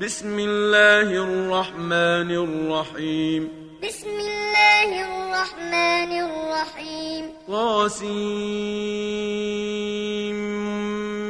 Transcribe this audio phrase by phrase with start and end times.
[0.00, 3.48] بسم الله الرحمن الرحيم
[3.82, 7.24] بسم الله الرحمن الرحيم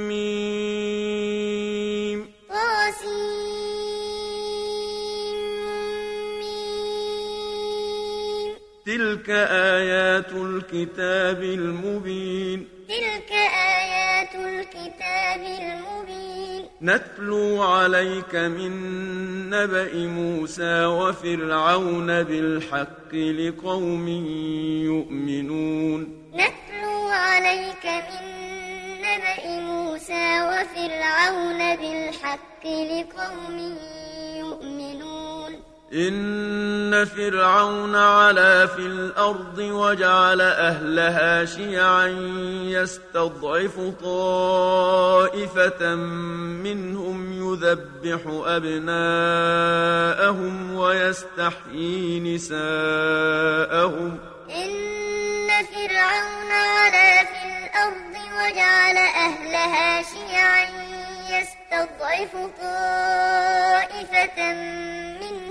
[0.08, 2.20] ميم
[6.06, 8.54] طاسيم
[8.86, 9.30] تلك
[9.80, 16.15] آيات الكتاب المبين تلك آيات الكتاب المبين
[16.86, 18.72] نتلو عليك من
[19.50, 24.08] نبأ موسى وفرعون بالحق لقوم
[24.90, 26.00] يؤمنون.
[26.34, 28.24] نتلو عليك من
[29.06, 34.05] نبأ موسى وفرعون بالحق لقوم يؤمنون
[35.92, 42.06] إن فرعون علا في الأرض وجعل أهلها شيعا
[42.62, 45.94] يستضعف طائفة
[46.64, 49.54] منهم يذبح أبناءهم
[50.74, 54.18] ويستحيي نساءهم
[54.50, 60.66] إن فرعون علا في الأرض وجعل أهلها شيعا
[61.30, 64.38] يستضعف طائفة
[65.20, 65.45] منهم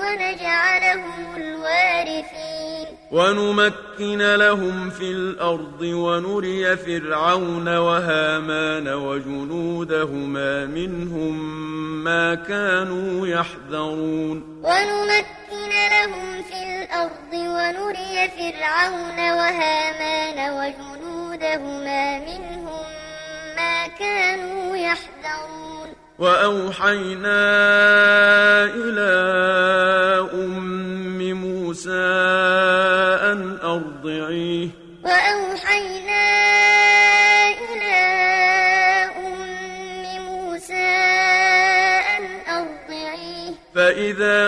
[0.00, 2.86] ونجعلهم الوارثين.
[3.12, 11.34] ونمكن لهم في الأرض ونري فرعون وهامان وجنودهما منهم
[12.04, 14.60] ما كانوا يحذرون.
[14.62, 22.86] ونمكن لهم في الأرض ونري فرعون وهامان وجنودهما منهم
[23.56, 25.67] ما كانوا يحذرون.
[26.18, 27.40] وأوحينا
[28.64, 29.12] إلى
[30.34, 32.06] أم موسى
[33.32, 34.68] أن أرضعيه.
[35.04, 35.97] وأوحينا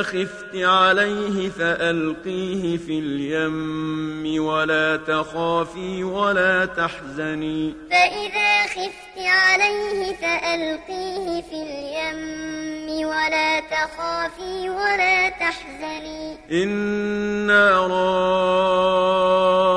[0.01, 7.75] فإذا خفت عليه فألقيه في اليم ولا تخافي ولا تحزني.
[7.91, 16.39] فإذا خفت عليه فألقيه في اليم ولا تخافي ولا تحزني.
[16.65, 17.87] إنا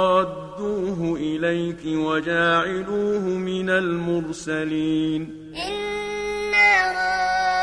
[0.10, 5.54] رادوه إليك وجاعلوه من المرسلين.
[5.56, 7.63] إنا رادوه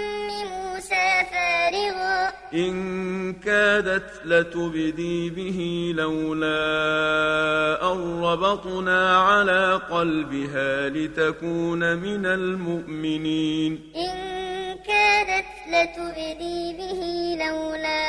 [0.91, 13.91] موسى فارغا إن كادت لتبدي به لولا أن ربطنا على قلبها لتكون من المؤمنين.
[13.95, 17.01] إن كادت لتبدي به
[17.45, 18.03] لولا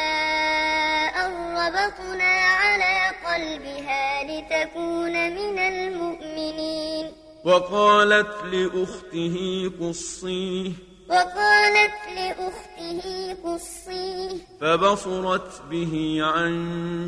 [1.26, 2.32] أن ربطنا
[2.62, 2.96] على
[3.26, 7.06] قلبها لتكون من المؤمنين.
[7.44, 14.22] وقالت لأخته قصيه وقالت لأخته قصية
[14.61, 16.52] فبصرت به عن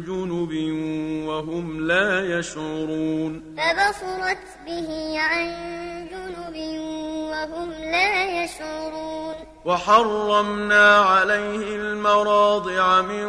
[0.06, 0.52] جنب
[1.28, 3.56] وهم لا يشعرون.
[3.56, 5.46] فبصرت به عن
[6.10, 6.56] جنب
[7.30, 9.34] وهم لا يشعرون.
[9.64, 13.28] وحرمنا عليه المراضع من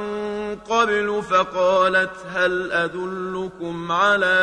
[0.56, 4.36] قبل فقالت هل أدلكم على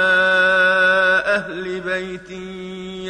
[1.26, 2.31] أهل بيت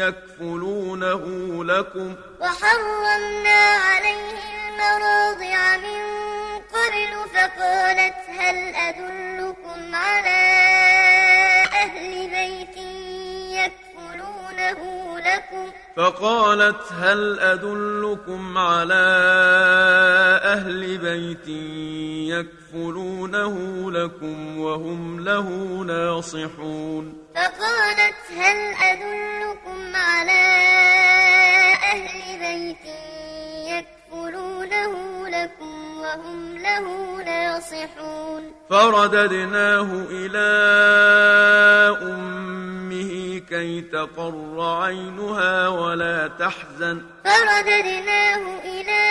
[0.00, 1.24] يكفلونه
[1.64, 4.30] لكم؟ وحرمنا عليه
[4.72, 6.31] المراضع من
[6.72, 10.42] قبل فقالت هل أدلكم على
[11.72, 12.76] أهل بيت
[13.56, 14.80] يكفلونه
[15.19, 19.04] لكم؟ فقالت هل أدلكم على
[20.44, 21.48] أهل بيت
[22.28, 25.48] يكفلونه لكم وهم له
[25.86, 30.42] ناصحون؟ فقالت هل أدلكم على
[31.92, 32.86] أهل بيت
[33.66, 34.01] يكفلونه
[35.29, 38.53] لكم وهم له ناصحون.
[38.70, 40.49] فرددناه إلى
[42.03, 47.03] أمه كي تقر عينها ولا تحزن.
[47.25, 49.03] فرددناه إلى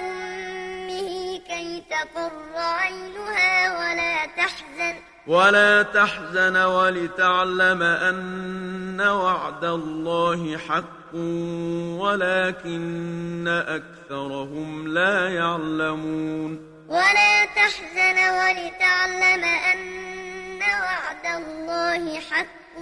[0.00, 4.94] أمه كي تقر عينها ولا تحزن.
[5.26, 10.95] ولا تحزن ولتعلم أن وعد الله حق.
[11.98, 16.76] ولكن أكثرهم لا يعلمون.
[16.88, 22.78] ولا تحزن ولتعلم أن وعد الله حق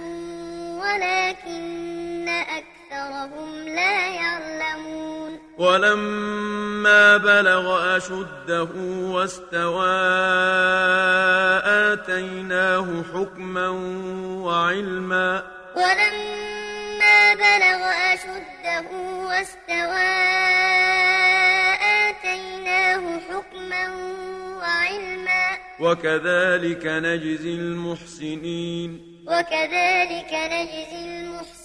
[0.81, 5.39] ولكن أكثرهم لا يعلمون.
[5.57, 8.67] ولما بلغ أشده
[9.13, 9.97] واستوى
[11.93, 13.69] آتيناه حكما
[14.45, 15.43] وعلما.
[15.75, 16.54] ولما
[17.75, 18.89] بلغ أشده
[19.27, 20.11] واستوى
[22.07, 23.89] آتيناه حكما
[24.57, 25.57] وعلما.
[25.79, 28.89] وكذلك نجزي المحسنين.
[29.27, 31.64] وكذلك نجزي المحسنين.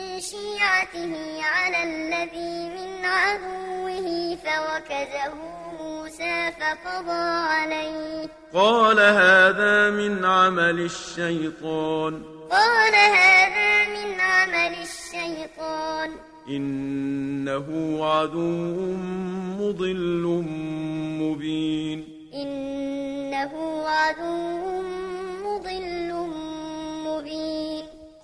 [0.21, 5.33] شيعته على الذي من عدوه فوكزه
[5.79, 8.29] موسى فقضى عليه.
[8.53, 12.23] قال هذا من عمل الشيطان.
[12.51, 16.11] قال هذا من عمل الشيطان.
[16.49, 18.49] إنه عدو
[19.59, 20.43] مضل
[21.21, 22.29] مبين.
[22.33, 24.61] إنه عدو
[25.43, 26.40] مضل مبين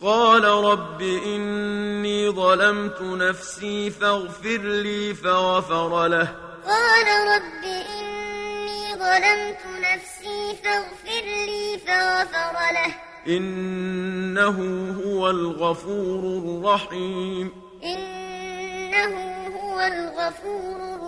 [0.02, 6.36] قال رب إني ظلمت نفسي فاغفر لي فغفر له.
[6.66, 12.96] قال رب إني ظلمت نفسي فاغفر لي فغفر له.
[13.28, 14.58] إنه
[15.06, 17.52] هو الغفور الرحيم.
[17.84, 19.14] إنه
[19.62, 21.07] هو الغفور الرحيم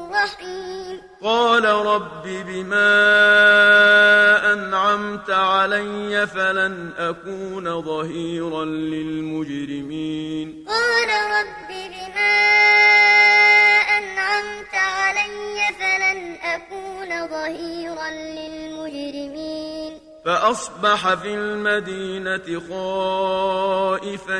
[1.24, 2.94] قال رب بما
[4.54, 10.66] أنعمت علي فلن أكون ظهيرا للمجرمين.
[10.68, 12.36] قال رب بما
[13.98, 19.89] أنعمت علي فلن أكون ظهيرا للمجرمين.
[20.26, 24.40] فأصبح في المدينة خائفا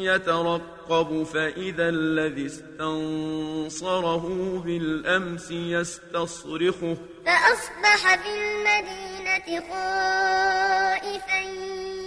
[0.00, 4.24] يترقب فإذا الذي استنصره
[4.64, 6.96] بالأمس يستصرخه.
[7.26, 11.40] فأصبح في المدينة خائفا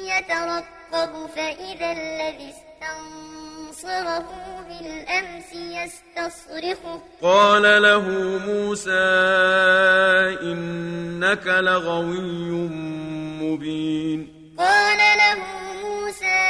[0.03, 3.62] يترقب فإذا الذي استنصره
[4.69, 7.01] بالأمس يستصرخه.
[7.21, 8.09] قال له
[8.47, 8.91] موسى
[10.41, 12.19] إنك لغوي
[13.41, 14.27] مبين.
[14.57, 15.35] قال له
[15.83, 16.41] موسى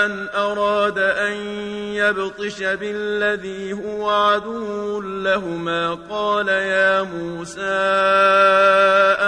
[0.05, 1.73] أن أراد أن
[2.10, 7.83] يبطش بالذي هو عدو لهما قال يا موسى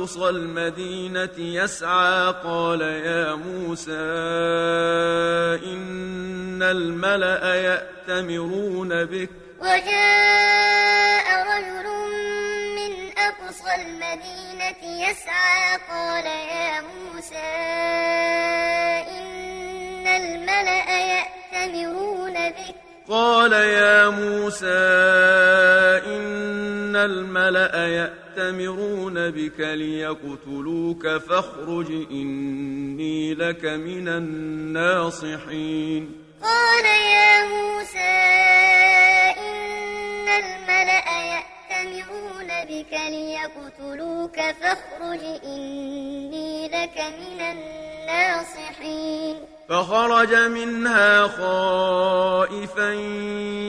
[0.09, 3.93] أقصى المدينة يسعى قال يا موسى
[5.73, 7.38] إن الملأ
[33.49, 36.03] لك من الناصحين.
[36.43, 38.17] قال يا موسى
[39.49, 49.37] إن الملأ يأتمرون بك ليقتلوك فاخرج إني لك من الناصحين.
[49.69, 52.18] فخرج منها خائفا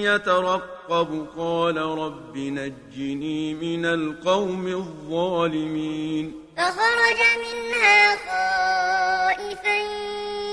[0.04, 1.28] يترقب.
[1.38, 6.34] قال رب نجني من القوم الظالمين.
[6.58, 9.78] فخرج منها خائفا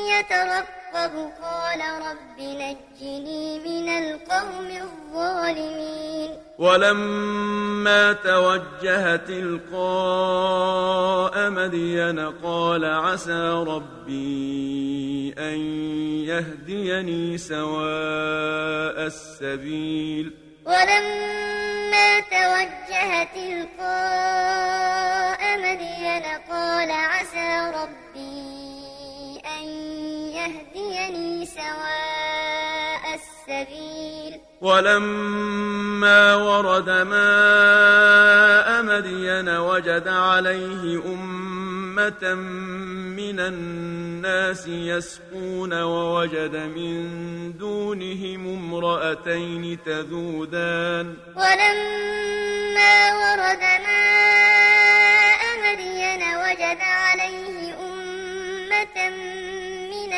[0.09, 0.76] يترقب.
[0.97, 6.31] قال رب نجني من القوم الظالمين.
[6.59, 10.71] ولما توجه تلقاء
[11.51, 15.59] مدين قال عسى ربي أن
[16.25, 20.33] يهديني سواء السبيل.
[20.67, 28.06] ولما توجه تلقاء مدين قال عسى ربي
[30.47, 34.41] يهديني سواء السبيل.
[34.61, 42.35] ولما ورد ماء مدين وجد عليه أمة
[43.17, 46.97] من الناس يسقون ووجد من
[47.59, 51.15] دونهم امرأتين تذودان.
[51.37, 58.97] ولما ورد ماء مدين وجد عليه أمة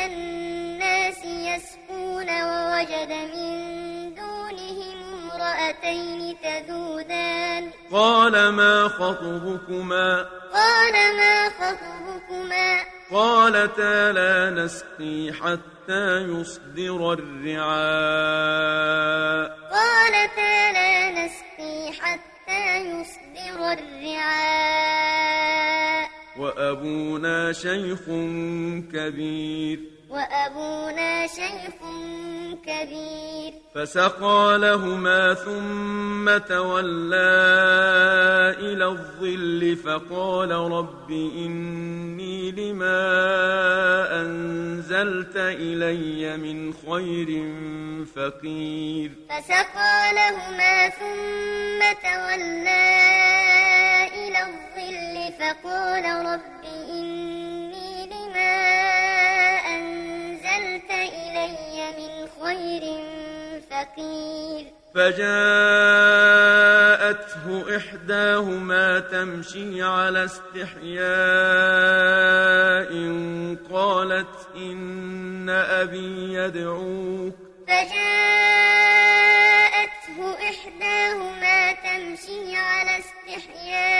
[0.05, 7.71] الناس يسقون ووجد من دونهم امرأتين تذودان.
[7.91, 12.79] قال ما خطبكما؟ قال ما خطبكما؟
[13.11, 18.39] قالتا لا نسقي حتى يصدر الرعاء.
[19.71, 24.99] قالتا لا نسقي حتى يصدر الرعاء.
[26.37, 28.01] وأبونا شيخ
[28.93, 29.98] كبير.
[30.09, 31.77] وأبونا شيخ
[32.65, 33.53] كبير.
[33.75, 37.15] فسقى لهما ثم تولى
[38.59, 43.01] إلى الظل فقال رب إني لما
[44.21, 47.29] أنزلت إلي من خير
[48.15, 49.11] فقير.
[49.29, 52.89] فسقى لهما ثم تولى
[54.13, 57.48] إلى الظل فقال رب إني
[62.69, 63.01] خير
[63.71, 64.65] فقير.
[64.95, 65.37] فجاءته
[67.77, 71.09] إحداهما تمشي على استحياء
[73.73, 77.35] قالت إن أبي يدعوك.
[77.67, 77.97] فجاءته
[80.49, 83.99] إحداهما تمشي على استحياء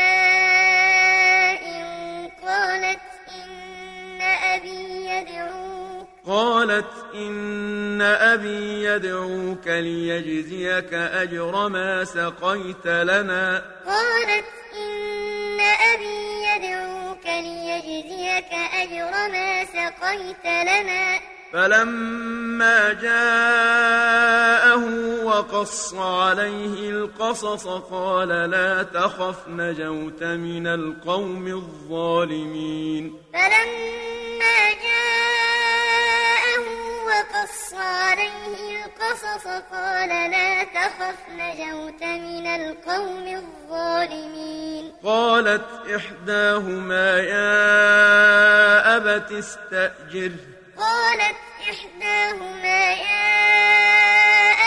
[2.44, 3.00] قالت
[3.30, 5.99] إن أبي يدعوك.
[6.30, 13.66] قالت إن أبي يدعوك ليجزيك أجر ما سقيت لنا.
[13.86, 16.20] قالت إن أبي
[16.50, 21.20] يدعوك ليجزيك أجر ما سقيت لنا.
[21.53, 24.84] فلما جاءه
[25.24, 33.22] وقص عليه القصص قال لا تخف نجوت من القوم الظالمين.
[33.34, 36.65] فلما جاءه
[37.08, 44.94] وقص عليه القصص قال لا تخف نجوت من القوم الظالمين.
[45.03, 51.36] قالت إحداهما يا أبت استأجره قالت
[51.70, 53.30] إحداهما يا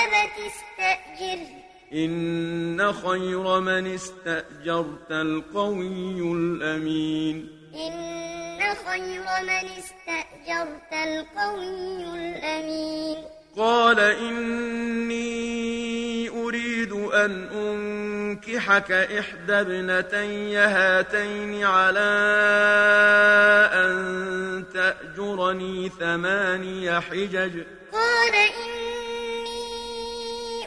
[0.05, 7.49] أبت استأجره إن خير من استأجرت القوي الأمين.
[7.75, 13.19] إن خير من استأجرت القوي الأمين.
[13.57, 15.43] قال إني
[16.29, 22.11] أريد أن أنكحك إحدى ابنتي هاتين على
[23.75, 27.63] أن تأجرني ثماني حجج.
[27.93, 29.63] قال إني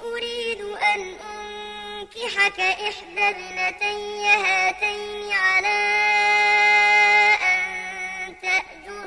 [0.02, 6.45] أريد أن أنكحك إحدى ابنتي هاتين على أن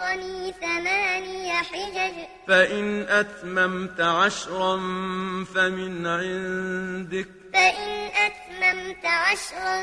[0.09, 2.13] تأجرني ثماني حجج.
[2.49, 4.77] فإن أتممت عشرا
[5.55, 7.29] فمن عندك.
[7.53, 9.83] فإن أتممت عشرا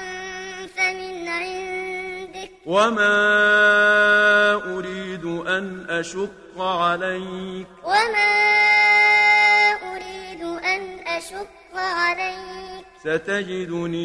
[0.68, 2.52] فمن عندك.
[2.66, 3.16] وما
[4.78, 7.68] أريد أن أشق عليك.
[7.84, 8.36] وما
[9.94, 12.86] أريد أن أشق عليك.
[13.00, 13.96] ستجدني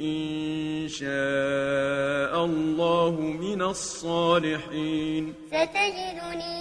[0.00, 5.34] إن شاء الله من الصالحين.
[5.48, 6.58] ستجدني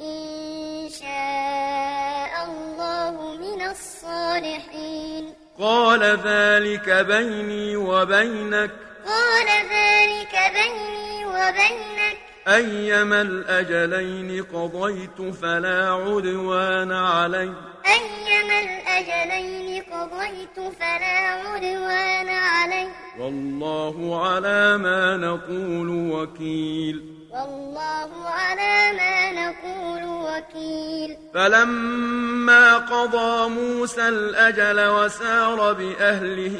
[0.00, 5.34] إن شاء الله من الصالحين.
[5.60, 8.70] قال ذلك بيني وبينك.
[9.06, 12.23] قال ذلك بيني وبينك.
[12.48, 17.52] أيما الأجلين قضيت فلا عدوان علي.
[17.86, 22.88] أيما الأجلين قضيت فلا عدوان علي.
[23.18, 27.02] والله على ما نقول وكيل.
[27.30, 31.16] والله على ما نقول وكيل.
[31.34, 36.58] فلما قضى موسى الأجل وسار بأهله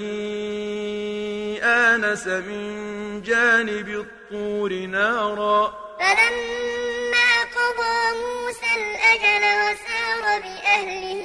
[1.63, 5.75] آنس من جانب الطور نارا.
[5.99, 11.25] فلما قضى موسى الأجل وسار بأهله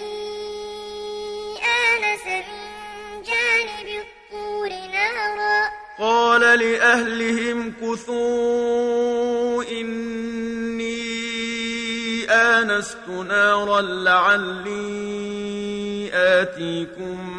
[1.90, 5.58] آنس من جانب الطور نارا.
[6.00, 11.10] قال لأهلهم كثوا إني
[12.30, 15.00] آنست نارا لعلي
[16.14, 17.39] آتيكم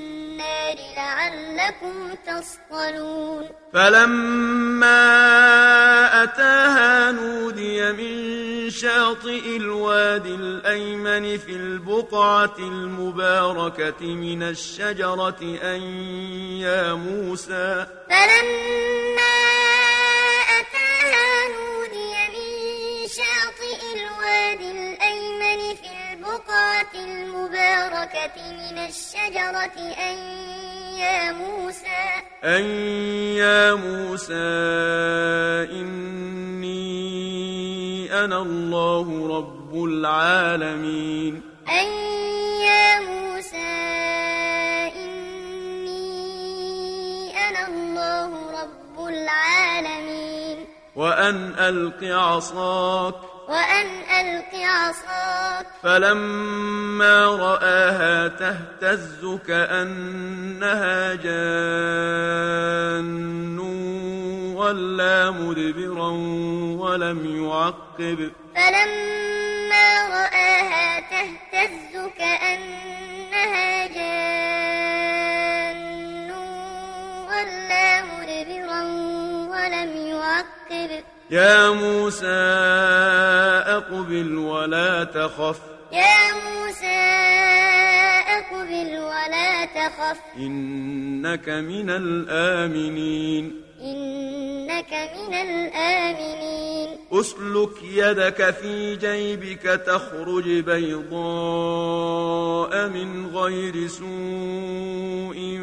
[0.95, 3.49] لعلكم تصطلون.
[3.73, 5.03] فلما
[6.23, 15.81] أتاها نودي من شاطئ الوادي الأيمن في البقعة المباركة من الشجرة أن
[16.61, 17.85] يا موسى.
[18.09, 19.37] فلما
[20.59, 24.90] أتاها نودي من شاطئ الوادي الأيمن
[26.31, 30.17] البقعة المباركة من الشجرة أن
[30.97, 32.63] يا موسى أن
[33.35, 34.33] يا موسى
[35.71, 36.71] إني
[38.23, 41.41] أنا الله رب العالمين.
[41.69, 41.85] أن
[42.61, 43.57] يا موسى
[44.95, 46.07] إني
[47.49, 50.67] أنا الله رب العالمين.
[50.95, 53.15] وأن ألق عصاك.
[53.49, 53.87] وأن
[54.19, 55.10] ألق عصاك.
[55.83, 62.51] فلما رآها تهتز كأنها جان
[64.55, 66.09] ولا مدبرا
[66.81, 68.31] ولم يعقب.
[68.55, 75.81] فلما رآها تهتز كأنها جان
[77.29, 78.81] ولا مدبرا
[79.49, 81.03] ولم يعقب.
[81.31, 82.27] يا موسى
[83.67, 85.70] أقبل ولا تخف.
[85.93, 86.85] يا موسى
[88.27, 90.19] أقبل ولا تخف.
[90.37, 93.61] إنك من الآمنين.
[93.81, 96.97] إنك من الآمنين.
[97.11, 101.19] أسلك يدك في جيبك تخرج بيضاء
[102.89, 105.59] من غير سوء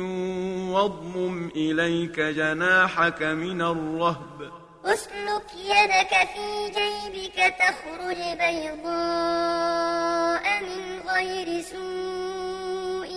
[0.72, 4.67] واضمم إليك جناحك من الرهب.
[4.88, 8.87] أسلك يدك في جيبك تخرج بيضاء
[10.62, 13.12] من غير سوء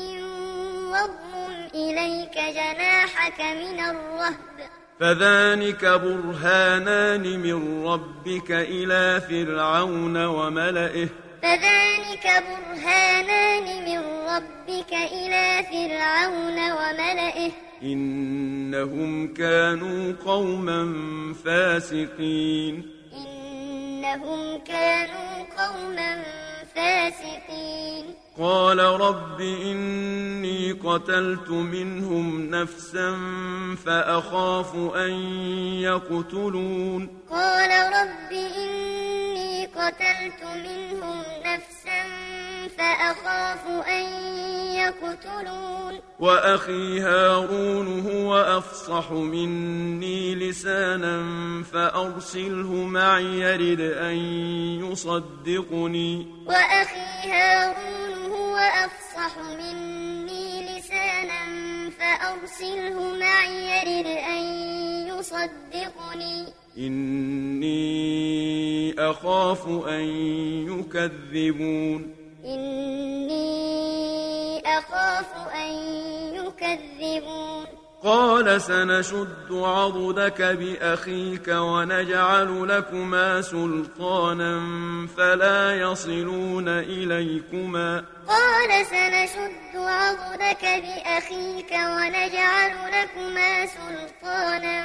[0.91, 4.57] واضمم إليك جناحك من الرهب.
[4.99, 11.07] فذلك برهانان من ربك إلى فرعون وملئه.
[11.41, 13.99] فذلك برهانان من
[14.29, 17.51] ربك إلى فرعون وملئه.
[17.83, 20.93] إنهم كانوا قوما
[21.45, 22.91] فاسقين.
[23.13, 26.23] إنهم كانوا قوما
[26.75, 28.05] فاسقين.
[28.41, 33.17] قال رب إني قتلت منهم نفسا
[33.85, 35.11] فأخاف أن
[35.81, 37.07] يقتلون.
[37.29, 42.20] قال رب إني قتلت منهم نفسا
[42.81, 44.05] فأخاف أن
[44.75, 45.99] يقتلون.
[46.19, 51.23] وأخي هارون هو أفصح مني لسانا
[51.63, 54.15] فأرسله معي يرد أن
[54.81, 56.27] يصدقني.
[56.47, 61.41] وأخي هارون هو أفصح مني لسانا
[61.99, 64.43] فأرسله معي يرد أن
[65.07, 66.47] يصدقني.
[66.77, 67.81] إني
[68.99, 70.03] أخاف أن
[70.69, 72.20] يكذبون.
[72.45, 73.51] إني
[74.65, 75.73] أخاف أن
[76.35, 77.65] يكذبون.
[78.03, 84.59] قال سنشد عضدك بأخيك ونجعل لكما سلطانا
[85.17, 88.05] فلا يصلون إليكما.
[88.27, 94.83] قال سنشد عضدك بأخيك ونجعل لكما سلطانا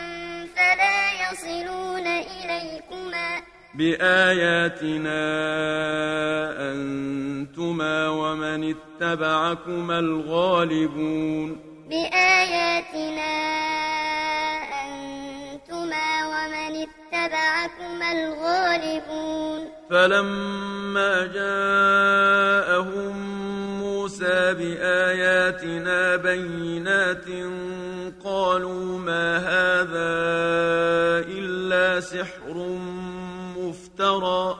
[0.56, 3.55] فلا يصلون إليكما.
[3.76, 5.22] بآياتنا
[6.72, 11.56] أنتما ومن اتبعكما الغالبون.
[11.90, 13.34] بآياتنا
[14.84, 19.60] أنتما ومن اتبعكما الغالبون.
[19.90, 23.14] فلما جاءهم
[23.80, 27.26] موسى بآياتنا بينات
[28.24, 30.16] قالوا ما هذا
[31.28, 32.56] إلا سحر
[33.96, 34.55] مفترى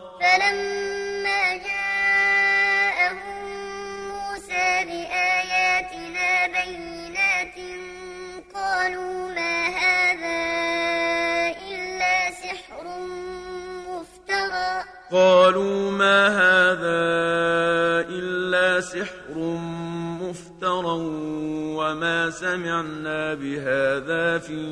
[21.91, 24.63] وما سمعنا بهذا في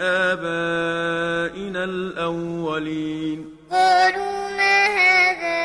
[0.00, 5.60] آبائنا الأولين قالوا ما هذا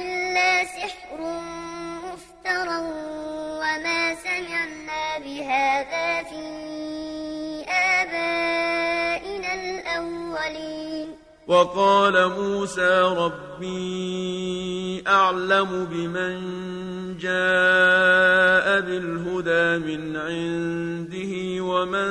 [0.00, 1.20] إلا سحر
[2.04, 2.78] مفترى
[3.60, 6.44] وما سمعنا بهذا في
[8.00, 11.08] آبائنا الأولين
[11.48, 13.02] وقال موسى
[13.64, 16.36] ربي أعلم بمن
[17.16, 21.32] جاء بالهدى من عنده
[21.64, 22.08] ومن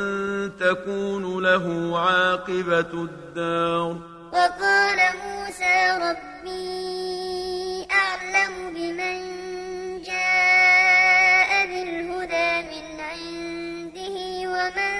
[0.58, 3.98] تكون له عاقبة الدار.
[4.34, 9.18] وقال موسى ربي أعلم بمن
[10.02, 14.16] جاء بالهدى من عنده
[14.54, 14.94] ومن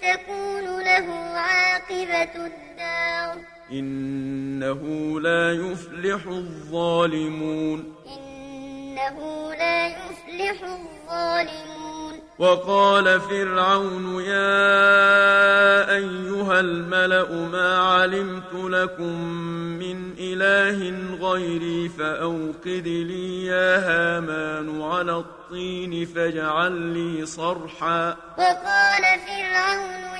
[0.00, 3.36] تكون له عاقبة الدار.
[3.72, 4.80] إنه
[5.20, 7.94] لا يفلح الظالمون.
[8.06, 12.20] إنه لا يفلح الظالمون.
[12.38, 19.24] وقال فرعون يا أيها الملأ ما علمت لكم
[19.78, 20.80] من إله
[21.20, 28.16] غيري فأوقد لي يا هامان على الطين فاجعل لي صرحا.
[28.38, 30.19] وقال فرعون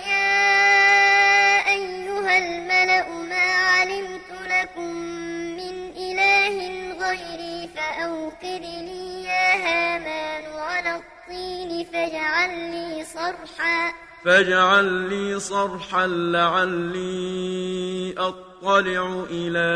[8.00, 13.92] فأوقد لي يا هامان على الطين فاجعل لي صرحا.
[14.24, 19.70] فاجعل لي صرحا لعلي أطلع إلى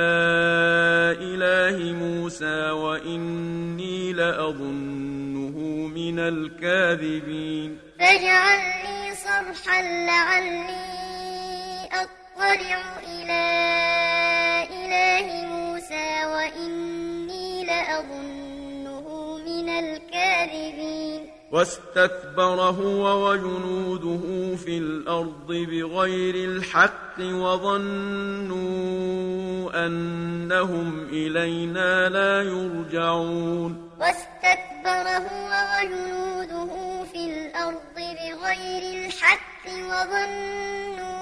[1.20, 5.58] إله موسى وإني لأظنه
[5.88, 7.78] من الكاذبين.
[7.98, 10.84] فاجعل لي صرحا لعلي
[11.92, 13.44] أطلع إلى
[14.70, 19.06] إله موسى وإني لأظنه
[19.46, 21.20] من الكاذبين.
[21.52, 28.64] واستكبر هو وجنوده في الأرض بغير الحق وظنوا
[29.86, 33.90] أنهم إلينا لا يرجعون.
[34.00, 36.70] واستكبر هو وجنوده
[37.12, 41.14] في الأرض بغير الحق وظنوا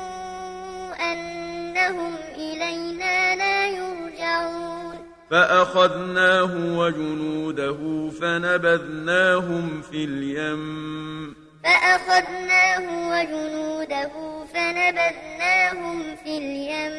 [1.12, 4.91] أنهم إلينا لا يرجعون.
[5.32, 11.34] فأخذناه وجنوده فنبذناهم في اليم.
[11.64, 14.10] فأخذناه وجنوده
[14.54, 16.92] فنبذناهم في اليم.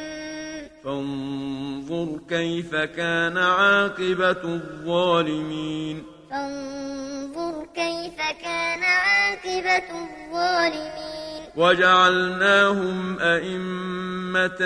[0.83, 6.03] فانظر كيف كان عاقبة الظالمين.
[6.33, 11.43] فانظر كيف كان عاقبة الظالمين.
[11.55, 14.61] وجعلناهم أئمة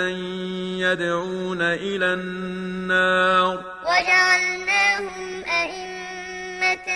[0.80, 3.64] يدعون إلى النار.
[3.84, 6.88] وجعلناهم أئمة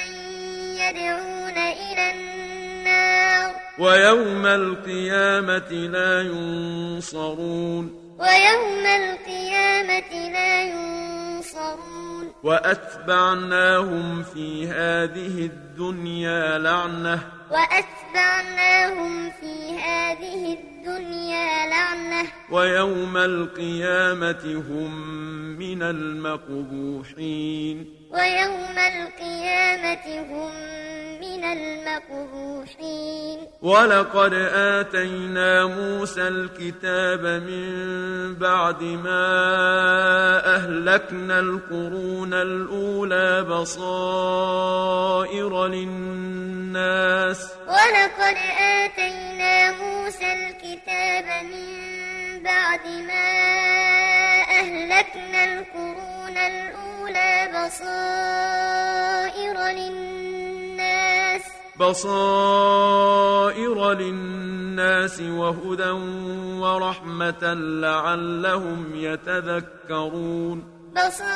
[0.81, 3.55] يدعون إلى النار.
[3.79, 7.85] ويوم القيامة لا ينصرون.
[8.19, 12.12] ويوم القيامة لا ينصرون.
[12.43, 17.21] وأتبعناهم في هذه الدنيا لعنة
[17.53, 22.29] وأتبعناهم في هذه الدنيا لعنة.
[22.51, 24.93] ويوم القيامة هم
[25.59, 27.77] من المقبوحين.
[28.11, 30.53] ويوم القيامة هم
[31.21, 33.39] من المقبوحين.
[33.63, 39.27] ولقد آتينا موسى الكتاب من بعد ما
[40.57, 44.87] أهلكنا القرون الأولى بصائر
[45.67, 47.42] للناس.
[47.67, 51.67] ولقد آتينا موسى الكتاب من
[52.43, 53.33] بعد ما
[54.61, 61.43] أهلكنا القرون الأولى بصائر للناس
[61.77, 65.91] بصائر للناس وهدى
[66.61, 70.65] ورحمة لعلهم يتذكرون.
[70.93, 71.33] بصائر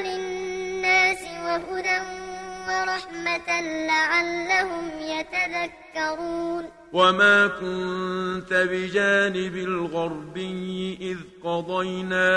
[0.00, 1.98] للناس وهدى
[2.68, 6.64] ورحمة لعلهم يتذكرون.
[6.92, 12.28] وما كنت بجانب الغربي إذ قضينا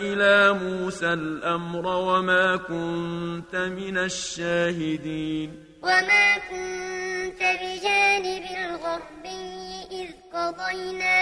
[0.00, 5.64] إلى موسى الأمر وما كنت من الشاهدين.
[5.82, 9.50] وما كنت بجانب الغربي
[9.90, 11.18] إذ قضينا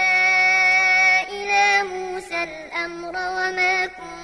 [1.29, 4.18] إلى موسى الأمر وما كنت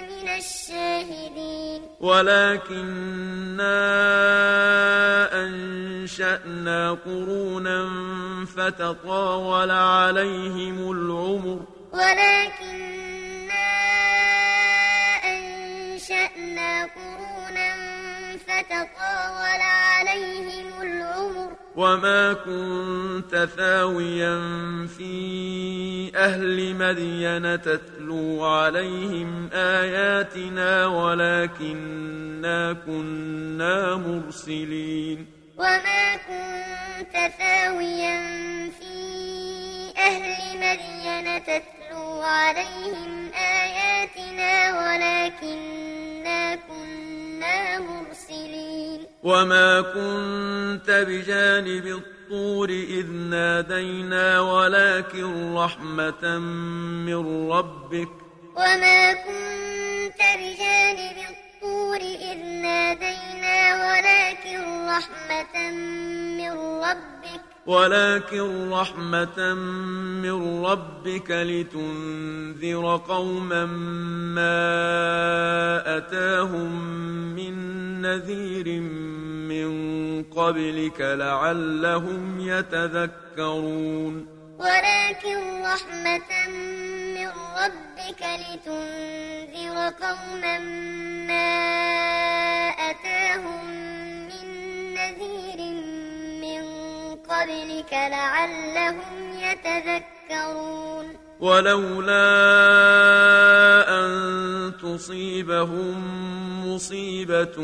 [0.00, 1.82] من الشاهدين.
[2.00, 3.76] ولكننا
[5.44, 7.88] أنشأنا قرونا
[8.56, 11.60] فتطاول عليهم العمر.
[11.92, 13.70] ولكننا
[15.24, 17.70] أنشأنا قرونا
[18.46, 19.79] فتطاول عليهم
[21.76, 24.36] وما كنت ثاويا
[24.98, 35.26] في أهل مدين تتلو عليهم آياتنا ولكننا كنا مرسلين
[35.58, 38.20] وما كنت ثاويا
[38.80, 38.94] في
[39.98, 47.09] أهل مدين تتلو عليهم آياتنا ولكننا كنا
[47.78, 49.06] مرسلين.
[49.22, 56.38] وما كنت بجانب الطور إذ نادينا ولكن رحمة
[57.06, 58.08] من ربك.
[58.56, 63.58] وما كنت بجانب الطور إذ نادينا
[63.90, 65.70] ولكن رحمة
[66.36, 66.52] من
[66.84, 67.49] ربك.
[67.66, 69.54] ولكن رحمة
[70.22, 73.64] من ربك لتنذر قوما
[74.34, 76.70] ما أتاهم
[77.34, 77.54] من
[78.02, 78.80] نذير
[79.50, 79.70] من
[80.22, 84.26] قبلك لعلهم يتذكرون.
[84.58, 86.48] ولكن رحمة
[87.14, 90.58] من ربك لتنذر قوما
[98.08, 101.30] لعلهم يتذكرون.
[101.40, 102.26] ولولا
[103.88, 105.96] أن تصيبهم
[106.68, 107.56] مصيبة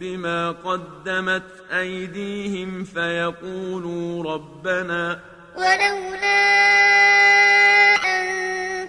[0.00, 5.20] بما قدمت أيديهم فيقولوا ربنا
[5.56, 6.40] ولولا
[8.04, 8.26] أن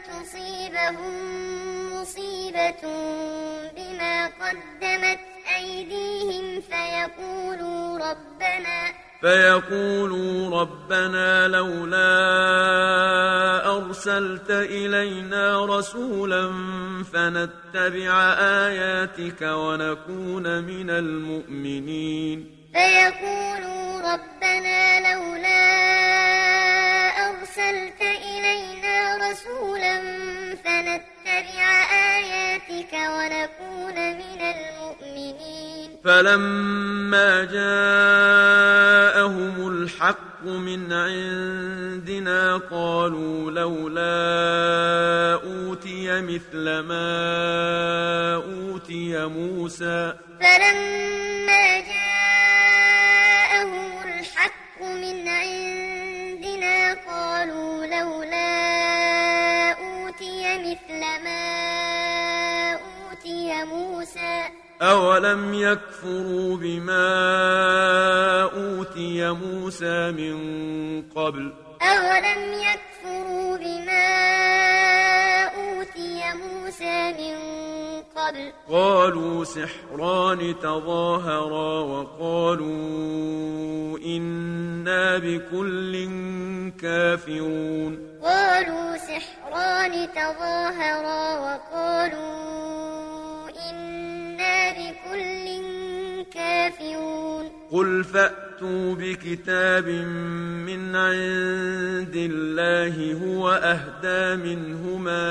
[0.02, 1.14] تصيبهم
[1.94, 2.82] مصيبة
[3.78, 5.20] بما قدمت
[5.58, 12.12] أيديهم فيقولوا ربنا فيقولوا ربنا لولا
[13.78, 16.44] أرسلت إلينا رسولا
[17.14, 18.14] فنتبع
[18.68, 22.38] آياتك ونكون من المؤمنين.
[22.74, 25.64] فيقولوا ربنا لولا
[27.30, 29.96] أرسلت إلينا رسولا
[30.64, 31.66] فنتبع
[32.18, 35.81] آياتك ونكون من المؤمنين.
[36.04, 37.68] فلما جاءهم
[39.68, 50.14] الحق من عندنا قالوا لولا أوتي مثل ما أوتي موسى.
[50.42, 52.32] فلما جاءهم
[54.06, 64.61] الحق من عندنا قالوا لولا أوتي مثل ما أوتي موسى.
[64.82, 67.12] أولم يكفروا بما
[68.44, 70.38] أوتي موسى من
[71.16, 74.08] قبل أولم يكفروا بما
[75.46, 77.38] أوتي موسى من
[78.16, 82.78] قبل قالوا سحران تظاهرا وقالوا
[84.06, 86.10] إنا بكل
[86.82, 92.91] كافرون قالوا سحران تظاهرا وقالوا
[96.52, 99.88] كافرون قل فأتوا بكتاب
[100.68, 105.24] من عند الله هو أهدى منهما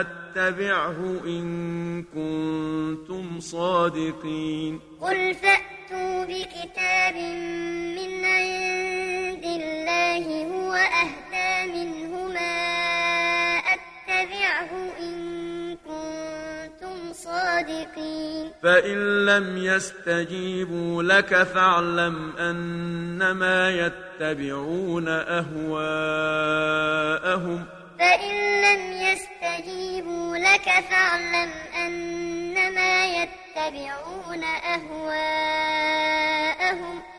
[0.00, 7.14] أتبعه إن كنتم صادقين قل فأتوا بكتاب
[7.98, 12.58] من عند الله هو أهدى منهما
[13.58, 14.70] أتبعه
[17.28, 18.50] كنتم صادقين.
[18.62, 25.54] فإن لم يستجيبوا لك فاعلم أنما يتبعون أهواءهم.
[27.98, 31.50] فإن لم يستجيبوا لك فاعلم
[31.86, 35.58] أنما يتبعون أهواءهم.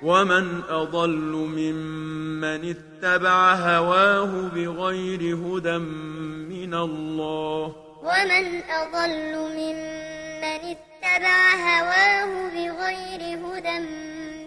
[0.02, 7.89] ومن أضل ممن اتبع هواه بغير هدى من الله.
[8.04, 13.80] ومن أضل ممن اتبع هواه بغير هدى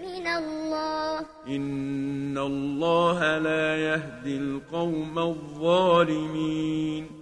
[0.02, 1.18] من الله.
[1.46, 7.21] إن الله لا يهدي القوم الظالمين.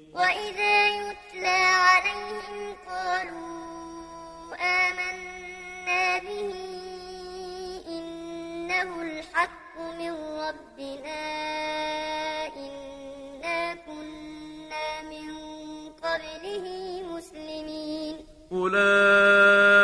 [0.13, 6.53] وإذا يتلى عليهم قالوا آمنا به
[7.87, 11.21] إنه الحق من ربنا
[12.55, 15.29] إنا كنا من
[16.03, 16.65] قبله
[17.03, 18.15] مسلمين.
[18.51, 19.83] أولئك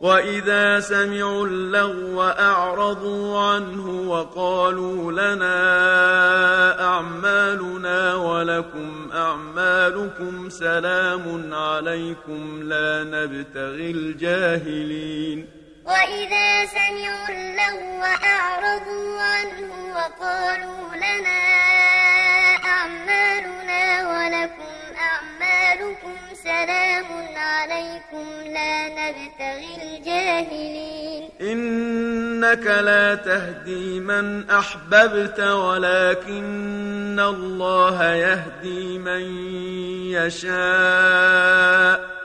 [0.00, 5.58] وإذا سمعوا اللغو أعرضوا عنه وقالوا لنا
[6.84, 15.48] أعمالنا ولكم أعمالكم سلام عليكم لا نبتغي الجاهلين.
[15.84, 21.42] وإذا سمعوا اللغو أعرضوا عنه وقالوا لنا
[22.64, 23.31] أعمالنا
[26.52, 31.28] سلام عليكم لا نبتغي الجاهلين.
[31.40, 39.22] إن إنك لا تهدي من أحببت ولكن الله يهدي من
[40.10, 40.50] يشاء.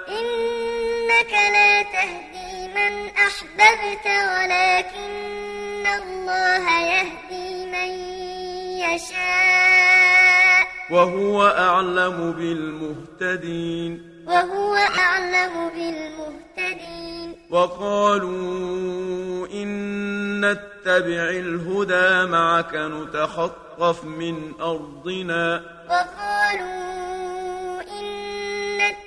[0.10, 7.92] إنك لا تهدي من أحببت ولكن الله يهدي من
[8.84, 10.68] يشاء.
[10.90, 14.17] وهو أعلم بالمهتدين.
[14.28, 17.36] وهو أعلم بالمهتدين.
[17.50, 19.70] وقالوا إن
[20.46, 25.62] نتبع الهدى معك نتخطف من أرضنا.
[25.90, 27.37] وقالوا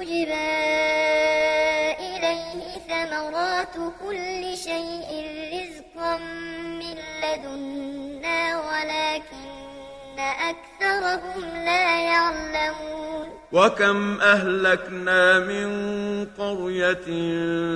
[0.00, 0.52] يجبى
[2.00, 5.10] إليه ثمرات كل شيء
[5.52, 6.16] رزقا
[6.80, 9.62] من لدنا ولكن
[10.18, 15.68] أكثرهم لا يعلمون وكم أهلكنا من
[16.38, 17.06] قرية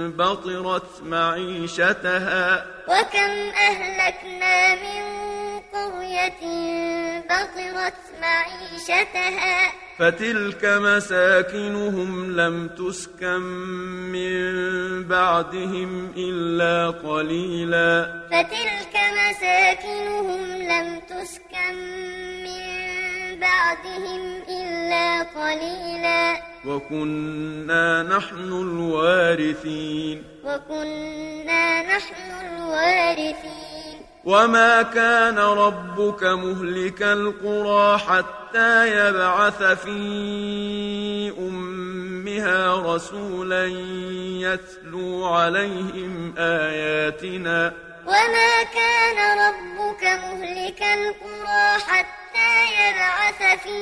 [0.08, 3.32] بطرت معيشتها وكم
[3.68, 5.25] أهلكنا من
[5.76, 6.42] قرية
[7.20, 9.72] بطرت معيشتها.
[9.98, 13.40] فتلك مساكنهم لم تسكن
[14.12, 14.44] من
[15.08, 18.22] بعدهم إلا قليلا.
[18.30, 21.74] فتلك مساكنهم لم تسكن
[22.44, 22.66] من
[23.40, 26.42] بعدهم إلا قليلا.
[26.66, 30.22] وكنا نحن الوارثين.
[30.44, 33.75] وكنا نحن الوارثين.
[34.26, 39.98] وما كان ربك مهلك القرى حتى يبعث في
[41.38, 43.66] أمها رسولا
[44.42, 47.72] يتلو عليهم آياتنا
[48.06, 53.78] وما كان ربك مهلك القرى حتى يبعث في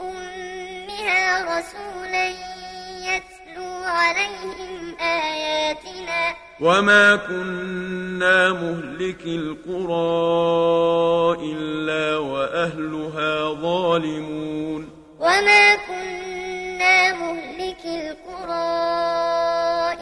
[0.00, 2.28] أمها رسولا
[3.08, 9.92] يتلو عليهم آياتنا وما كنا مهلك القرى
[11.52, 18.68] إلا وأهلها ظالمون وما كنا مهلك القرى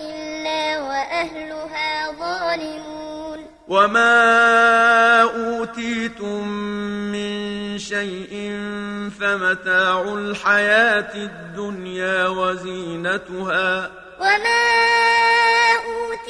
[0.01, 6.49] إلا وأهلها ظالمون وما أوتيتم
[7.13, 8.53] من شيء
[9.21, 13.91] فمتاع الحياة الدنيا وزينتها
[14.21, 14.67] وما
[15.87, 16.26] أوتيتم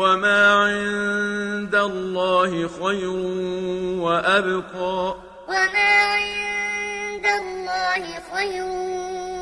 [0.00, 3.08] وما عند الله خير
[4.00, 5.14] وأبقى
[5.48, 8.64] وما عند الله خير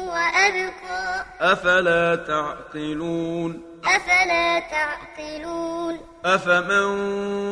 [0.09, 6.85] وأبقى أفلا تعقلون أفلا تعقلون أفمن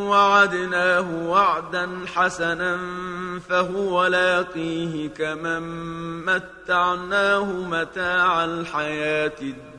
[0.09, 2.79] وعدناه وعدا حسنا
[3.49, 5.63] فهو لاقيه كمن
[6.25, 9.76] متعناه متاع الحياة الدنيا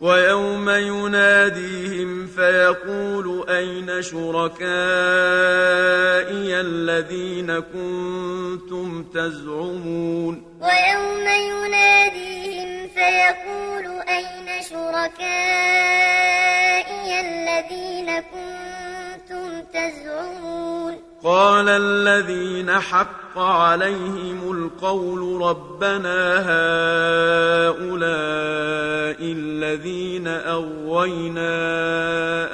[0.00, 4.60] ويوم يناديهم فيقول أين شركائي
[6.60, 16.00] الذين كنتم تزعمون؟ ويوم يناديهم فيقول أين شركائي
[17.20, 26.38] الذين كنتم تزعمون؟ قال الذين حق عليهم القول ربنا
[27.68, 28.08] هؤلاء
[29.20, 31.50] الذين أغوينا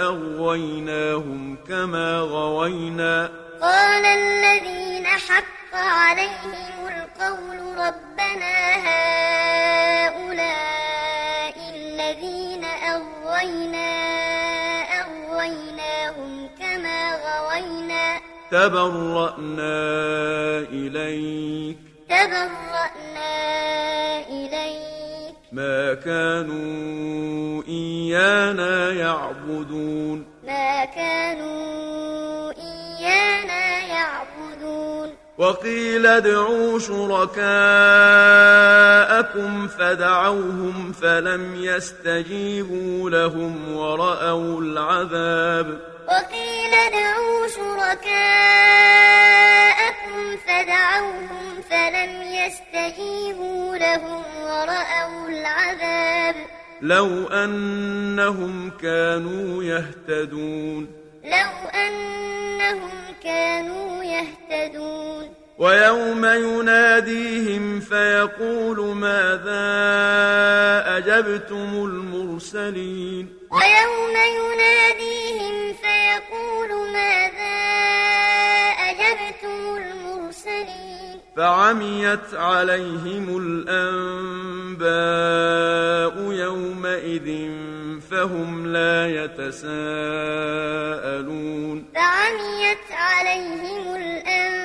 [0.02, 3.30] أغويناهم كما غوينا.
[3.60, 10.13] قال الذين حق عليهم القول ربنا هؤلاء
[18.54, 19.74] تبرأنا
[20.58, 21.78] إليك.
[22.08, 23.32] تبرأنا
[24.28, 25.34] إليك.
[25.52, 30.26] ما كانوا إيانا يعبدون.
[30.46, 35.10] ما كانوا إيانا يعبدون.
[35.38, 37.44] وقيل ادعوا شركاءكم
[39.68, 45.66] فدعوهم فلم يستجيبوا لهم ورأوا العذاب.
[45.66, 48.06] وقيل ادعوا شركاءكم
[50.46, 56.34] فدعوهم فلم يستجيبوا لهم ورأوا العذاب.
[56.82, 60.88] لو أنهم كانوا يهتدون.
[61.24, 62.90] لو أنهم
[63.24, 65.34] كانوا يهتدون.
[65.58, 69.64] ويوم يناديهم فيقول ماذا
[70.96, 77.58] أجبتم المرسلين؟ ويوم يناديهم فيقول ماذا
[78.90, 84.84] أجبتم المرسلين؟ فعميت عليهم الأنباء
[86.32, 87.28] يومئذ
[88.10, 89.74] فهم لا يتساءلون.
[91.94, 94.63] فعميت عليهم الأنباء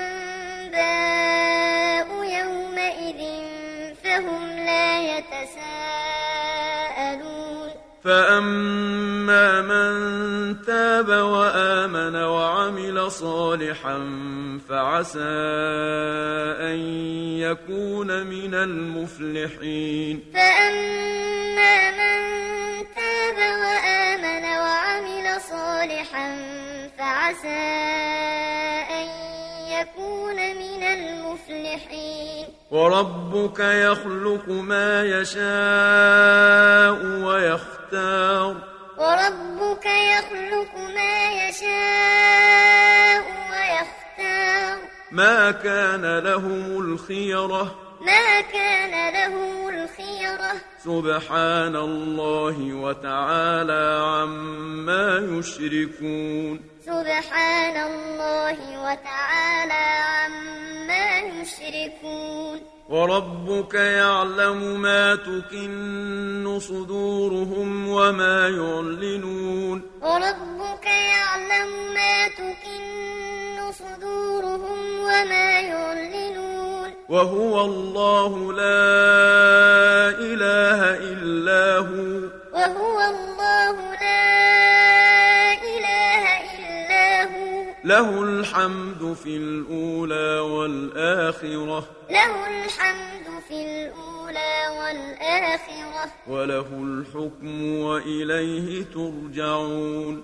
[8.04, 13.98] فأما من تاب وآمن وعمل صالحا
[14.70, 15.20] فعسى
[16.62, 16.78] أن
[17.40, 22.20] يكون من المفلحين فأما من
[22.96, 26.38] تاب وآمن وعمل صالحا
[26.98, 27.48] فعسى
[28.92, 29.08] أن
[29.72, 35.46] يكون من المفلحين وربك يخلق ما يشاء
[37.26, 37.79] ويختار
[38.98, 43.22] وربك يخلق ما يشاء
[43.52, 44.78] ويختار.
[45.12, 47.76] ما كان لهم الخيرة.
[48.02, 50.54] ما كان لهم الخيرة.
[50.84, 56.62] سبحان الله وتعالى عما يشركون.
[56.86, 62.79] سبحان الله وتعالى عما يشركون.
[62.90, 69.82] وربك يعلم ما تكن صدورهم وما يعلنون.
[70.02, 76.90] وربك يعلم ما تكن صدورهم وما يعلنون.
[77.10, 78.90] وهو الله لا
[80.20, 80.80] إله
[81.14, 82.30] إلا هو.
[82.54, 83.39] وهو الله
[87.90, 91.88] له الحمد في الأولى والآخرة.
[92.10, 96.12] له الحمد في الأولى والآخرة.
[96.28, 100.24] وله الحكم وإليه ترجعون.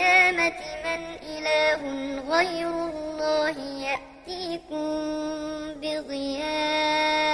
[0.00, 1.82] القيامة من إله
[2.36, 4.88] غير الله يأتيكم
[5.76, 7.30] بضياء؟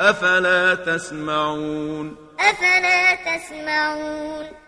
[0.00, 4.46] أفلا تسمعون؟ أفلا تسمعون؟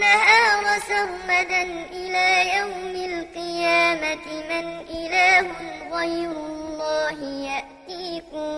[0.00, 5.46] النهار سرمدا إلى يوم القيامة من إله
[5.92, 7.18] غير الله
[7.50, 8.52] يأتيكم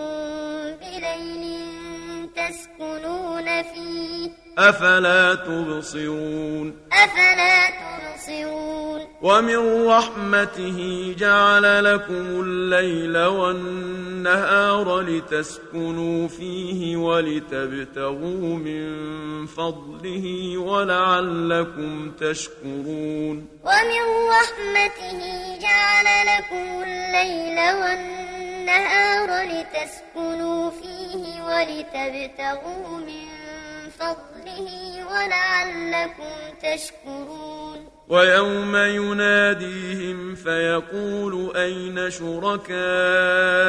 [0.81, 4.29] بليل تسكنون فيه
[4.59, 10.77] أفلا تبصرون؟ أفلا تبصرون؟ ومن رحمته
[11.19, 18.85] جعل لكم الليل والنهار لتسكنوا فيه ولتبتغوا من
[19.45, 23.47] فضله ولعلكم تشكرون.
[23.63, 25.19] ومن رحمته
[25.61, 33.38] جعل لكم الليل والنهار لتسكنوا فيه ولتبتغوا من
[33.99, 34.69] فضله
[35.11, 36.33] ولعلكم
[36.63, 37.89] تشكرون.
[38.09, 43.68] ويوم يناديهم فيقول أين شركائي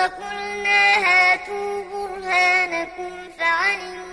[0.00, 4.12] فقلنا هاتوا برهانكم فعلموا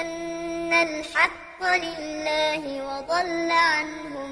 [0.00, 4.30] أن الحق لله وضل عنهم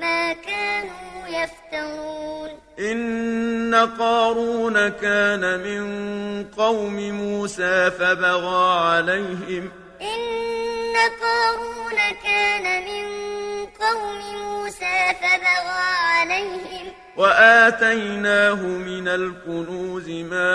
[0.00, 2.50] ما كانوا يفترون.
[2.78, 5.84] إن قارون كان من
[6.56, 9.72] قوم موسى فبغى عليهم.
[10.00, 13.06] إن قارون كان من
[13.66, 16.92] قوم موسى فبغى عليهم.
[17.18, 20.54] وآتيناه من الكنوز ما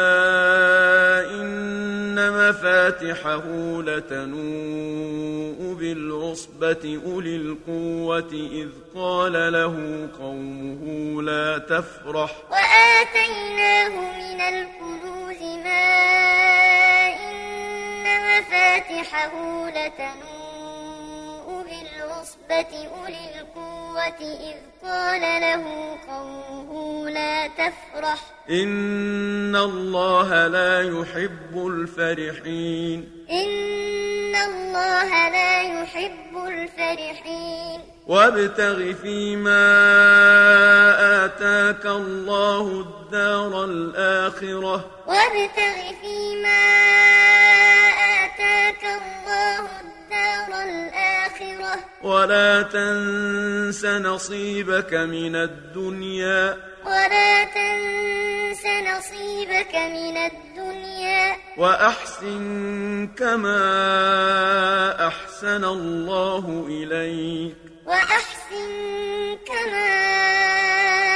[1.31, 3.43] إن مفاتحه
[3.81, 12.31] لتنوء بالعصبة أولي القوة إذ قال له قومه لا تفرح.
[12.51, 15.83] وآتيناه من الكنوز ما
[17.27, 19.33] إن مفاتحه
[19.69, 23.82] لتنوء بالعصبة أولي القوة
[24.21, 25.63] إذ قال له
[26.07, 28.19] قومه لا تفرح.
[28.49, 33.25] إن الله لا يحب الفرحين.
[33.31, 37.79] إن الله لا يحب الفرحين.
[38.07, 39.65] وابتغ فيما
[41.25, 44.85] آتاك الله الدار الآخرة.
[45.07, 46.63] وابتغ فيما
[46.93, 47.12] آتاك
[52.03, 56.57] ولا تنس نصيبك من الدنيا.
[56.85, 61.35] ولا تنس نصيبك من الدنيا.
[61.57, 63.57] وأحسن كما
[65.07, 67.55] أحسن الله إليك.
[67.85, 68.67] وأحسن
[69.47, 69.87] كما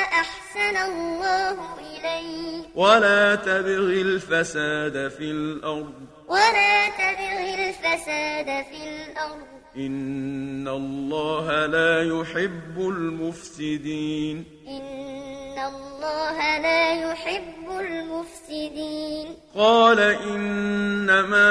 [0.01, 2.65] أحسن الله إليك.
[2.75, 5.93] ولا تبغ الفساد في الأرض.
[6.27, 9.47] ولا تبغ الفساد في الأرض.
[9.77, 21.47] إن الله لا يحب المفسدين إن الله لا يحب المفسدين قال إنما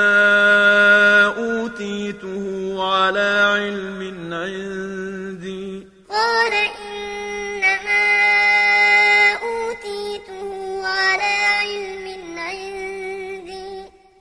[1.26, 2.44] أوتيته
[2.92, 7.15] على علم عندي قال إنما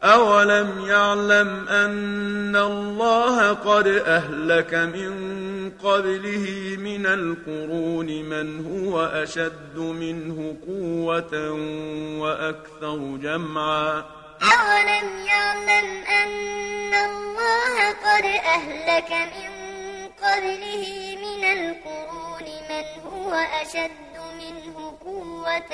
[0.06, 11.52] أولم يعلم أن الله قد أهلك من قبله من القرون من هو أشد منه قوة
[12.22, 14.06] وأكثر جمعا
[14.42, 19.52] أولم يعلم أن الله قد أهلك من
[20.24, 25.74] قبله من القرون من هو أشد منه قوة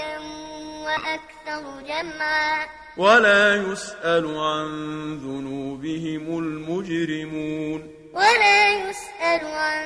[0.86, 4.70] وأكثر جمعا ولا يسأل عن
[5.24, 7.88] ذنوبهم المجرمون.
[8.14, 9.86] ولا يسأل عن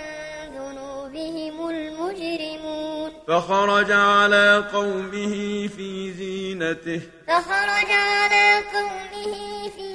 [0.56, 3.12] ذنوبهم المجرمون.
[3.28, 7.01] فخرج على قومه في زينته.
[7.28, 9.95] فخرج على قومه في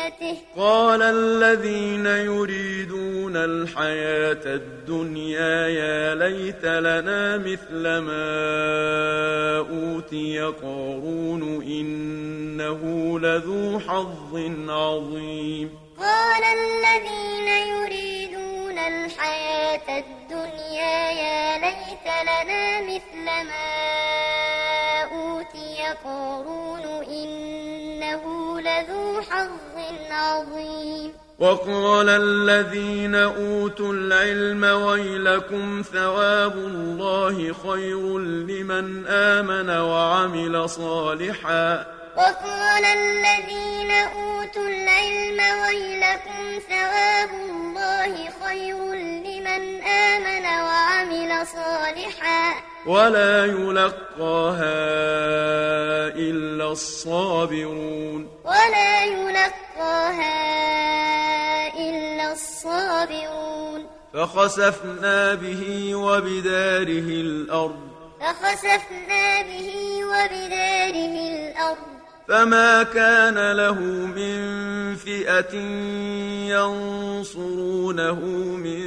[0.00, 12.80] زينته قال الذين يريدون الحياة الدنيا يا ليت لنا مثل ما أوتي قارون إنه
[13.20, 14.34] لذو حظ
[14.68, 15.70] عظيم.
[15.98, 23.70] قال الذين يريدون الحياة الدنيا يا ليت لنا مثل ما
[25.12, 26.50] أوتي قارون
[28.02, 29.76] إنه لذو حظ
[30.10, 31.12] عظيم.
[31.38, 41.99] وقال الذين أوتوا العلم ويلكم ثواب الله خير لمن آمن وعمل صالحا.
[42.16, 52.54] وقال الذين أوتوا العلم ويلكم ثواب الله خير لمن آمن وعمل صالحا.
[52.86, 54.64] ولا يلقاها
[56.16, 58.28] إلا الصابرون.
[58.44, 60.34] ولا يلقاها
[61.74, 63.86] إلا الصابرون.
[64.14, 67.90] فخسفنا به وبداره الأرض.
[68.20, 69.70] فخسفنا به
[70.04, 71.99] وبداره الأرض.
[72.30, 74.38] فما كان له من
[74.96, 75.54] فئة
[76.54, 78.20] ينصرونه
[78.56, 78.80] من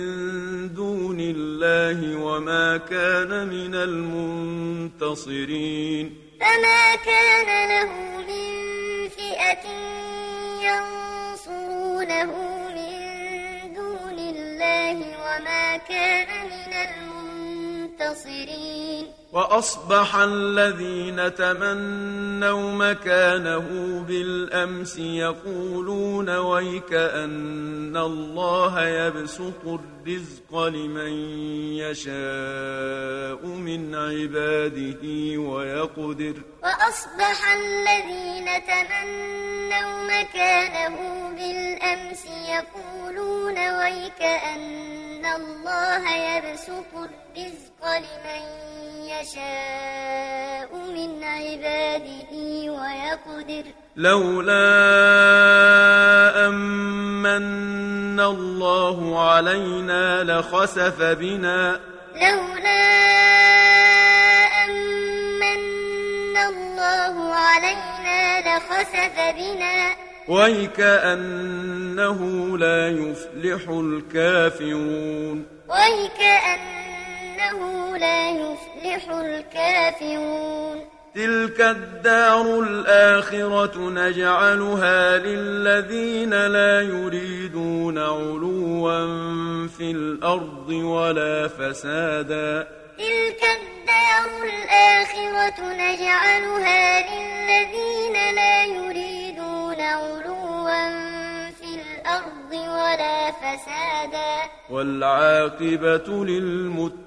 [0.74, 3.76] دون الله وما كان من
[4.96, 5.36] المنتصرين
[6.40, 7.92] فما كان له
[8.28, 8.54] من
[9.10, 9.66] فئة
[10.64, 12.32] ينصرونه
[12.70, 12.94] من
[13.76, 16.74] دون الله وما كان من
[17.94, 31.14] المنتصرين وأصبح الذين تمنوا مكانه بالأمس يقولون ويك أن الله يبسط الرزق لمن
[31.82, 35.04] يشاء من عباده
[35.42, 40.98] ويقدر وأصبح الذين تمنوا مكانه
[41.30, 48.64] بالأمس يقولون ويك أن الله يبسط الرزق لمن
[49.04, 49.23] يشاء
[50.96, 52.34] من عباده
[52.72, 53.64] ويقدر.
[53.96, 54.66] لولا
[56.48, 61.80] أمن الله علينا لخسف بنا.
[62.16, 62.84] لولا
[64.66, 65.58] أمن
[66.38, 69.96] الله علينا لخسف بنا.
[70.28, 72.20] ويكأنه
[72.58, 75.46] لا يفلح الكافرون.
[75.68, 77.03] ويكأنه
[77.98, 80.94] لا يفلح الكافرون.
[81.16, 92.68] تلك الدار الآخرة نجعلها للذين لا يريدون علوا في الأرض ولا فسادا.
[92.98, 101.00] تلك الدار الآخرة نجعلها للذين لا يريدون علوا
[101.50, 104.34] في الأرض ولا فسادا.
[104.70, 107.03] والعاقبة للمتقين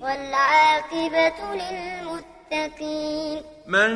[0.00, 3.42] والعاقبة للمتقين.
[3.66, 3.92] من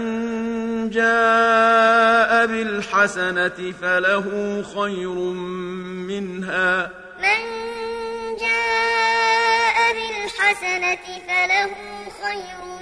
[0.91, 5.15] جاء بالحسنة فله خير
[6.09, 6.91] منها.
[7.19, 7.41] من
[8.41, 11.71] جاء بالحسنة فله
[12.23, 12.74] خير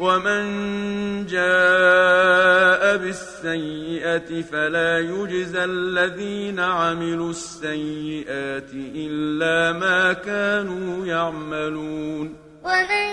[0.00, 13.08] ومن جاء بالسيئة فلا يجزى الذين عملوا السيئات إلا ما كانوا يعملون ومن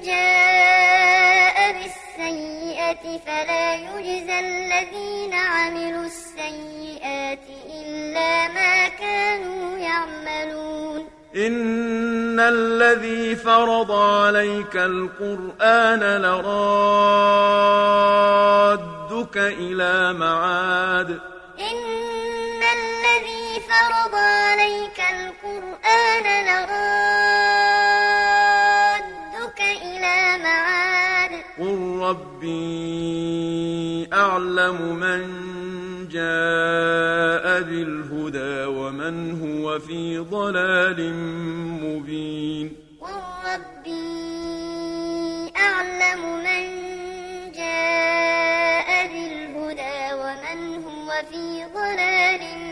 [0.00, 14.76] جاء بالسيئة فلا يجزى الذين عملوا السيئات إلا ما كانوا يعملون إن الذي فرض عليك
[14.76, 16.56] القرآن لرادك
[19.36, 21.10] إلى معاد
[21.60, 26.80] إن الذي فرض عليك القرآن لرادك
[29.60, 32.88] إلى معاد قل ربي
[34.12, 35.57] أعلم من
[36.18, 40.98] جاء بالهدى ومن هو في ضلال
[41.84, 42.66] مبين.
[43.00, 43.18] قل
[43.50, 44.08] ربي
[45.56, 46.64] أعلم من
[47.60, 51.44] جاء بالهدى ومن هو في
[51.74, 52.67] ضلال مبين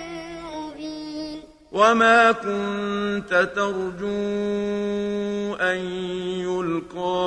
[1.77, 4.07] وما كنت ترجو
[5.61, 5.79] أن
[6.41, 7.27] يلقى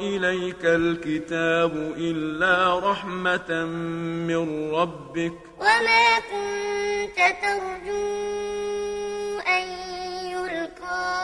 [0.00, 3.64] إليك الكتاب إلا رحمة
[4.28, 8.04] من ربك وما كنت ترجو
[9.48, 9.66] أن
[10.30, 11.14] يلقى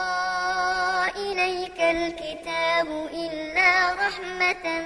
[1.15, 4.81] إليك الكتاب إلا رحمة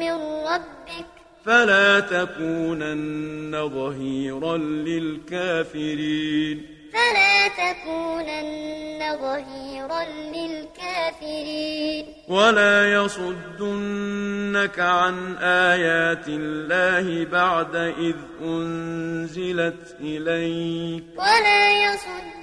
[0.00, 0.12] من
[0.46, 1.17] ربك
[1.48, 6.66] فلا تكونن ظهيرا للكافرين.
[6.92, 12.06] فلا تكونن ظهيرا للكافرين.
[12.28, 21.04] ولا يصدنك عن آيات الله بعد إذ أنزلت إليك.
[21.16, 21.84] ولا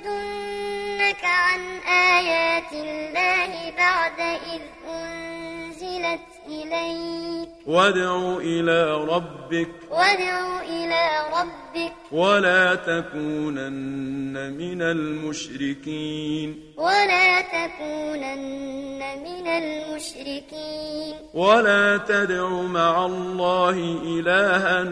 [0.05, 4.19] يصدنك عن آيات الله بعد
[4.53, 7.49] إذ أنزلت إليك.
[7.67, 9.69] وادع إلى ربك.
[9.89, 11.09] وادع إلى
[11.41, 11.93] ربك.
[12.11, 16.73] ولا تكونن من المشركين.
[16.77, 21.15] ولا تكونن من المشركين.
[21.33, 24.85] ولا تدع مع الله إلها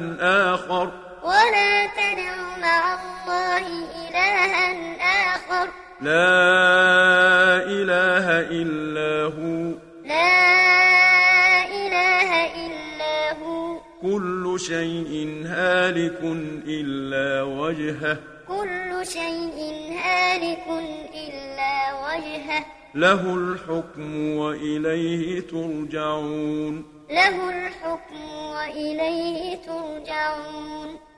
[0.54, 1.13] آخر.
[1.24, 3.68] ولا تدع مع الله
[4.08, 4.74] إلها
[5.36, 5.70] آخر.
[6.02, 9.72] لا إله إلا هو.
[10.06, 13.80] لا إله إلا هو.
[14.02, 16.20] كل شيء هالك
[16.68, 18.18] إلا وجهه.
[18.48, 20.66] كل شيء هالك
[21.16, 22.66] إلا وجهه.
[22.96, 26.86] له الحكم وإليه ترجعون.
[27.12, 31.13] له الحكم وإليه ترجعون.